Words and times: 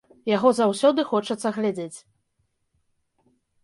Яго 0.29 0.49
заўсёды 0.59 1.05
хочацца 1.11 1.47
глядзець. 1.61 1.97